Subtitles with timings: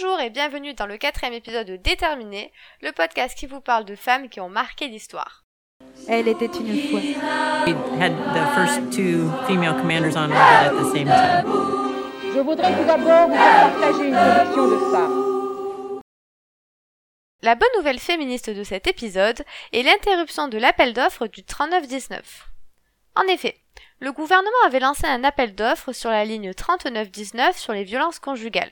[0.00, 2.52] Bonjour et bienvenue dans le quatrième épisode de Déterminé,
[2.82, 5.44] le podcast qui vous parle de femmes qui ont marqué l'histoire.
[6.08, 7.00] Elle était une fois.
[7.00, 12.32] We had the first two female commanders on orbit at the same time.
[12.32, 16.00] Je voudrais tout d'abord vous partager une sélection de femmes.
[17.42, 19.42] La bonne nouvelle féministe de cet épisode
[19.72, 22.46] est l'interruption de l'appel d'offres du 3919.
[23.16, 23.56] En effet,
[23.98, 28.70] le gouvernement avait lancé un appel d'offres sur la ligne 3919 sur les violences conjugales.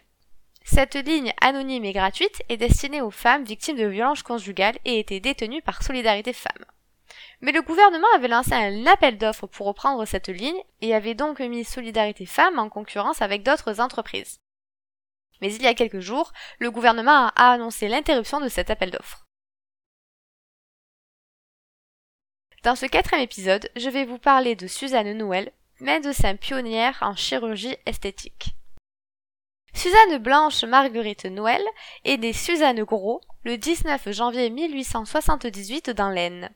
[0.69, 5.21] Cette ligne anonyme et gratuite est destinée aux femmes victimes de violences conjugales et était
[5.21, 6.65] détenue par Solidarité Femmes.
[7.41, 11.39] Mais le gouvernement avait lancé un appel d'offres pour reprendre cette ligne et avait donc
[11.39, 14.41] mis Solidarité Femmes en concurrence avec d'autres entreprises.
[15.41, 19.25] Mais il y a quelques jours, le gouvernement a annoncé l'interruption de cet appel d'offres.
[22.65, 27.77] Dans ce quatrième épisode, je vais vous parler de Suzanne Noël, médecin pionnière en chirurgie
[27.87, 28.57] esthétique.
[29.77, 31.63] Suzanne Blanche Marguerite Noël
[32.07, 36.49] est née Suzanne Gros le 19 janvier 1878 dans l'Aisne.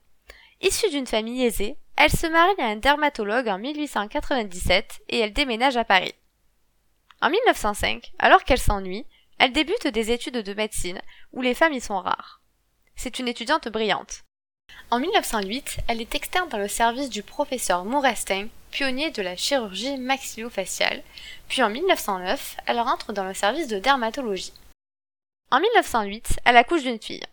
[0.63, 5.77] Issue d'une famille aisée, elle se marie à un dermatologue en 1897 et elle déménage
[5.77, 6.15] à Paris.
[7.21, 9.05] En 1905, alors qu'elle s'ennuie,
[9.39, 11.03] elle débute des études de médecine
[11.35, 12.41] où les femmes y sont rares.
[12.97, 14.23] C'est une étudiante brillante.
[14.91, 19.97] En 1908, elle est externe dans le service du professeur Mourestin pionnier de la chirurgie
[19.99, 21.03] maxillofaciale,
[21.49, 24.53] puis en 1909, elle rentre dans le service de dermatologie.
[25.51, 27.25] En 1908, elle accouche d'une fille.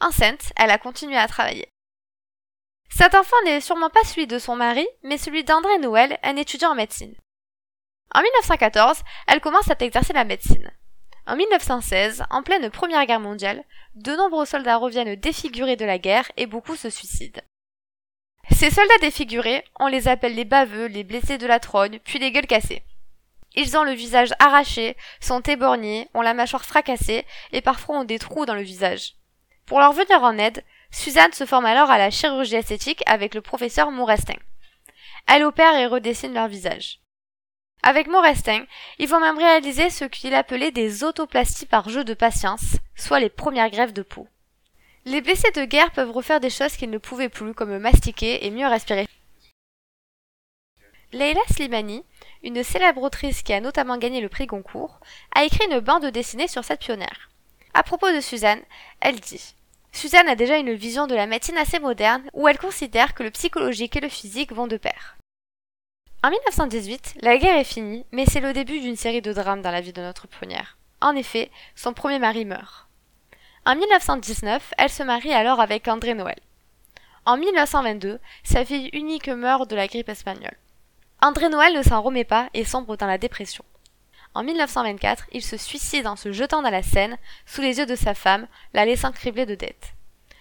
[0.00, 1.68] Enceinte, elle a continué à travailler.
[2.90, 6.72] Cet enfant n'est sûrement pas celui de son mari, mais celui d'André Noël, un étudiant
[6.72, 7.14] en médecine.
[8.14, 10.70] En 1914, elle commence à exercer la médecine.
[11.26, 16.30] En 1916, en pleine Première Guerre mondiale, de nombreux soldats reviennent défigurés de la guerre
[16.36, 17.40] et beaucoup se suicident.
[18.62, 22.30] Ces soldats défigurés, on les appelle les baveux, les blessés de la trogne, puis les
[22.30, 22.84] gueules cassées.
[23.56, 28.20] Ils ont le visage arraché, sont éborgnés, ont la mâchoire fracassée et parfois ont des
[28.20, 29.14] trous dans le visage.
[29.66, 33.40] Pour leur venir en aide, Suzanne se forme alors à la chirurgie esthétique avec le
[33.40, 34.38] professeur Mourestin.
[35.26, 37.00] Elle opère et redessine leur visage.
[37.82, 38.64] Avec Mourestin,
[39.00, 43.28] ils vont même réaliser ce qu'il appelait des autoplasties par jeu de patience, soit les
[43.28, 44.28] premières greffes de peau.
[45.04, 48.50] Les blessés de guerre peuvent refaire des choses qu'ils ne pouvaient plus, comme mastiquer et
[48.50, 49.08] mieux respirer.
[51.12, 52.04] Leila Slimani,
[52.42, 55.00] une célèbre autrice qui a notamment gagné le prix Goncourt,
[55.34, 57.30] a écrit une bande dessinée sur cette pionnière.
[57.74, 58.62] À propos de Suzanne,
[59.00, 59.54] elle dit
[59.92, 63.30] Suzanne a déjà une vision de la médecine assez moderne où elle considère que le
[63.30, 65.18] psychologique et le physique vont de pair.
[66.22, 69.72] En 1918, la guerre est finie, mais c'est le début d'une série de drames dans
[69.72, 70.78] la vie de notre pionnière.
[71.00, 72.86] En effet, son premier mari meurt.
[73.64, 76.38] En 1919, elle se marie alors avec André Noël.
[77.24, 80.56] En 1922, sa fille unique meurt de la grippe espagnole.
[81.20, 83.64] André Noël ne s'en remet pas et sombre dans la dépression.
[84.34, 87.94] En 1924, il se suicide en se jetant dans la Seine, sous les yeux de
[87.94, 89.92] sa femme, la laissant cribler de dettes.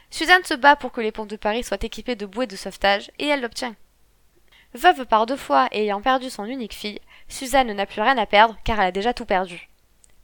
[0.09, 3.11] Suzanne se bat pour que les ponts de Paris soient équipés de bouées de sauvetage,
[3.19, 3.75] et elle l'obtient.
[4.73, 8.25] Veuve par deux fois et ayant perdu son unique fille, Suzanne n'a plus rien à
[8.25, 9.69] perdre car elle a déjà tout perdu.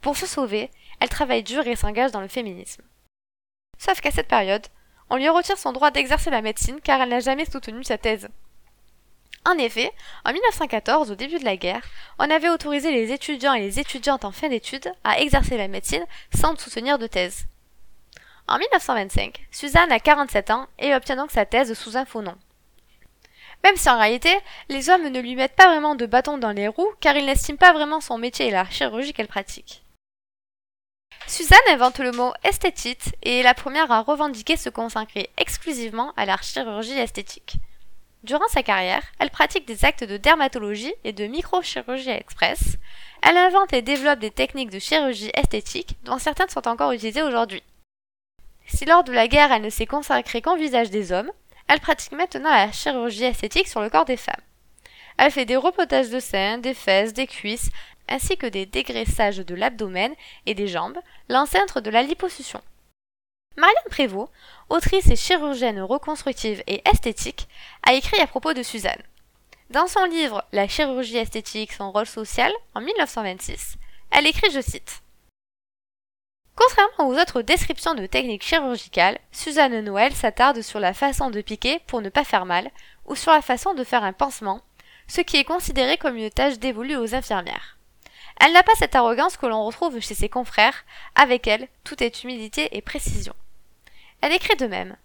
[0.00, 0.70] Pour se sauver,
[1.00, 2.82] elle travaille dur et s'engage dans le féminisme.
[3.78, 4.66] Sauf qu'à cette période,
[5.10, 8.28] on lui retire son droit d'exercer la médecine car elle n'a jamais soutenu sa thèse.
[9.46, 9.90] En effet,
[10.24, 11.82] en 1914, au début de la guerre,
[12.18, 16.04] on avait autorisé les étudiants et les étudiantes en fin d'études à exercer la médecine
[16.34, 17.46] sans soutenir de thèse.
[18.46, 22.36] En 1925, Suzanne a 47 ans et obtient donc sa thèse sous un faux nom.
[23.64, 24.34] Même si en réalité,
[24.68, 27.58] les hommes ne lui mettent pas vraiment de bâton dans les roues car ils n'estiment
[27.58, 29.82] pas vraiment son métier et la chirurgie qu'elle pratique.
[31.28, 36.24] Suzanne invente le mot esthétite et est la première à revendiquer se consacrer exclusivement à
[36.24, 37.56] la chirurgie esthétique.
[38.22, 42.78] Durant sa carrière, elle pratique des actes de dermatologie et de microchirurgie express.
[43.20, 47.62] Elle invente et développe des techniques de chirurgie esthétique dont certaines sont encore utilisées aujourd'hui.
[48.66, 51.30] Si lors de la guerre elle ne s'est consacrée qu'au visage des hommes,
[51.68, 54.34] elle pratique maintenant la chirurgie esthétique sur le corps des femmes.
[55.18, 57.70] Elle fait des repotages de seins, des fesses, des cuisses,
[58.08, 60.14] ainsi que des dégraissages de l'abdomen
[60.46, 60.98] et des jambes,
[61.28, 62.60] l'ancêtre de la liposuction.
[63.56, 64.30] Marianne Prévost,
[64.68, 67.48] autrice et chirurgienne reconstructive et esthétique,
[67.82, 69.02] a écrit à propos de Suzanne.
[69.70, 73.76] Dans son livre La chirurgie esthétique, son rôle social, en 1926,
[74.10, 75.02] elle écrit, je cite,
[76.54, 81.80] Contrairement aux autres descriptions de techniques chirurgicales, Suzanne Noël s'attarde sur la façon de piquer
[81.86, 82.70] pour ne pas faire mal,
[83.06, 84.62] ou sur la façon de faire un pansement,
[85.06, 87.77] ce qui est considéré comme une tâche dévolue aux infirmières.
[88.40, 92.22] Elle n'a pas cette arrogance que l'on retrouve chez ses confrères, avec elle, tout est
[92.22, 93.34] humilité et précision.
[94.20, 94.96] Elle écrit de même.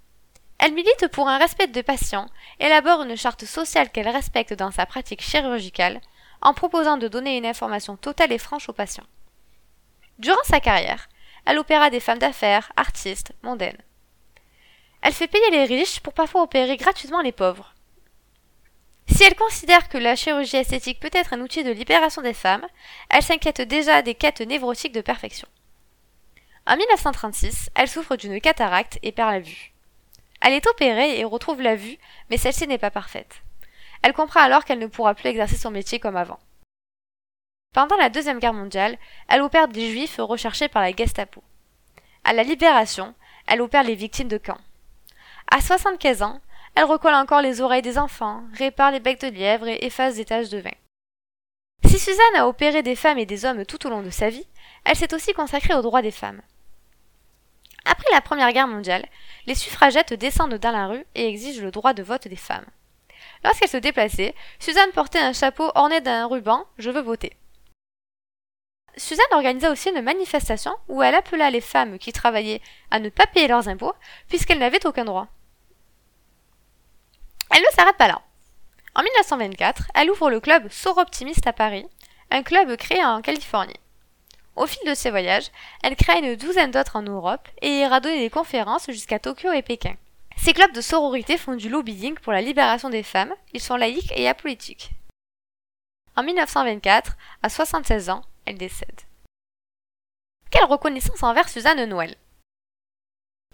[0.59, 2.27] Elle milite pour un respect de patients,
[2.59, 6.00] élabore une charte sociale qu'elle respecte dans sa pratique chirurgicale,
[6.41, 9.07] en proposant de donner une information totale et franche aux patients.
[10.19, 11.09] Durant sa carrière,
[11.45, 13.81] elle opéra des femmes d'affaires, artistes, mondaines.
[15.01, 17.73] Elle fait payer les riches pour parfois opérer gratuitement les pauvres.
[19.13, 22.65] Si elle considère que la chirurgie esthétique peut être un outil de libération des femmes,
[23.12, 25.48] elle s'inquiète déjà des quêtes névrotiques de perfection.
[26.65, 29.71] En 1936, elle souffre d'une cataracte et perd la vue.
[30.42, 32.00] Elle est opérée et retrouve la vue,
[32.31, 33.44] mais celle-ci n'est pas parfaite.
[34.01, 36.39] Elle comprend alors qu'elle ne pourra plus exercer son métier comme avant.
[37.71, 38.98] Pendant la Deuxième Guerre mondiale,
[39.30, 41.44] elle opère des juifs recherchés par la Gestapo.
[42.24, 43.13] À la Libération,
[43.45, 44.62] elle opère les victimes de camps.
[45.51, 46.42] À 75 ans,
[46.75, 50.25] elle recolle encore les oreilles des enfants, répare les becs de lièvre et efface des
[50.25, 50.72] taches de vin.
[51.86, 54.48] Si Suzanne a opéré des femmes et des hommes tout au long de sa vie,
[54.84, 56.42] elle s'est aussi consacrée aux droits des femmes.
[57.86, 59.06] Après la Première Guerre mondiale,
[59.46, 62.66] les suffragettes descendent dans la rue et exigent le droit de vote des femmes.
[63.44, 67.34] Lorsqu'elle se déplaçait, Suzanne portait un chapeau orné d'un ruban Je veux voter.
[68.96, 72.62] Suzanne organisa aussi une manifestation où elle appela les femmes qui travaillaient
[72.92, 73.94] à ne pas payer leurs impôts
[74.30, 75.28] puisqu'elles n'avaient aucun droit.
[77.55, 78.19] Elle ne s'arrête pas là.
[78.95, 81.85] En 1924, elle ouvre le club Optimiste à Paris,
[82.31, 83.79] un club créé en Californie.
[84.55, 85.51] Au fil de ses voyages,
[85.83, 89.61] elle crée une douzaine d'autres en Europe et ira donner des conférences jusqu'à Tokyo et
[89.61, 89.95] Pékin.
[90.35, 94.13] Ces clubs de sororité font du lobbying pour la libération des femmes, ils sont laïques
[94.15, 94.89] et apolitiques.
[96.15, 99.01] En 1924, à 76 ans, elle décède.
[100.50, 102.15] Quelle reconnaissance envers Suzanne Noël?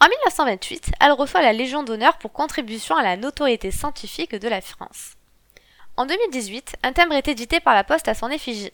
[0.01, 4.61] En 1928, elle reçoit la Légion d'honneur pour contribution à la notoriété scientifique de la
[4.61, 5.15] France.
[5.97, 8.71] En 2018, un timbre est édité par la Poste à son effigie.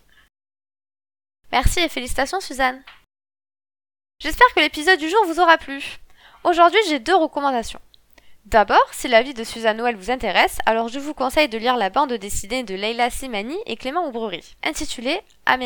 [1.52, 2.84] Merci et félicitations Suzanne.
[4.20, 5.98] J'espère que l'épisode du jour vous aura plu.
[6.44, 7.80] Aujourd'hui, j'ai deux recommandations.
[8.46, 11.78] D'abord, si la vie de Suzanne Noël vous intéresse, alors je vous conseille de lire
[11.78, 15.58] la bande dessinée de Leila Simani et Clément Oubrerie, intitulée À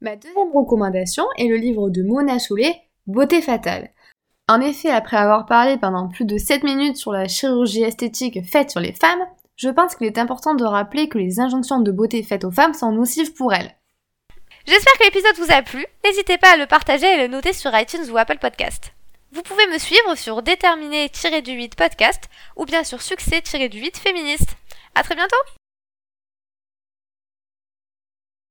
[0.00, 3.90] Ma deuxième recommandation est le livre de Mona Chollet, Beauté fatale.
[4.48, 8.70] En effet, après avoir parlé pendant plus de 7 minutes sur la chirurgie esthétique faite
[8.70, 9.24] sur les femmes,
[9.56, 12.74] je pense qu'il est important de rappeler que les injonctions de beauté faites aux femmes
[12.74, 13.74] sont nocives pour elles.
[14.66, 15.86] J'espère que l'épisode vous a plu.
[16.04, 18.92] N'hésitez pas à le partager et le noter sur iTunes ou Apple Podcast.
[19.32, 24.56] Vous pouvez me suivre sur déterminé-du-8 podcast ou bien sur succès-du-8 féministe.
[24.94, 25.57] À très bientôt!